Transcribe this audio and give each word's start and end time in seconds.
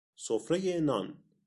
سفره 0.15 0.73
نان 0.79 1.13